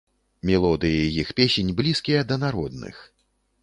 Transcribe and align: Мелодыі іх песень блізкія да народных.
Мелодыі 0.49 1.03
іх 1.25 1.29
песень 1.41 1.71
блізкія 1.83 2.27
да 2.33 2.43
народных. 2.49 2.95